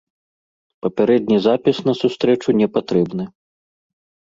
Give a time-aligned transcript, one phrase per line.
[0.85, 3.31] Папярэдні запіс на сустрэчу не патрэбны.